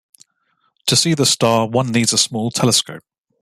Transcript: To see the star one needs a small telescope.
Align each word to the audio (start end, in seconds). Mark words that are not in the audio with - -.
To 0.87 0.95
see 0.95 1.13
the 1.13 1.27
star 1.27 1.67
one 1.67 1.91
needs 1.91 2.11
a 2.11 2.17
small 2.17 2.49
telescope. 2.49 3.03